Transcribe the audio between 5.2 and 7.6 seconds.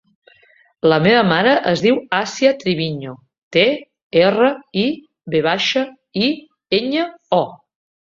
ve baixa, i, enya, o.